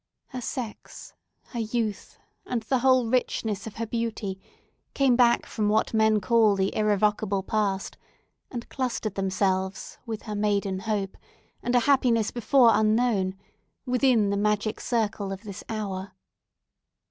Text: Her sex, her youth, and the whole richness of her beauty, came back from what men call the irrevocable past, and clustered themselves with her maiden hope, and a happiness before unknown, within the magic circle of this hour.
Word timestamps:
Her 0.29 0.41
sex, 0.41 1.13
her 1.49 1.59
youth, 1.59 2.17
and 2.47 2.63
the 2.63 2.79
whole 2.79 3.05
richness 3.05 3.67
of 3.67 3.75
her 3.75 3.85
beauty, 3.85 4.39
came 4.95 5.15
back 5.15 5.45
from 5.45 5.69
what 5.69 5.93
men 5.93 6.19
call 6.19 6.55
the 6.55 6.75
irrevocable 6.75 7.43
past, 7.43 7.99
and 8.49 8.67
clustered 8.67 9.13
themselves 9.13 9.99
with 10.07 10.23
her 10.23 10.33
maiden 10.33 10.79
hope, 10.79 11.17
and 11.61 11.75
a 11.75 11.81
happiness 11.81 12.31
before 12.31 12.71
unknown, 12.73 13.35
within 13.85 14.31
the 14.31 14.37
magic 14.37 14.79
circle 14.81 15.31
of 15.31 15.43
this 15.43 15.63
hour. 15.69 16.13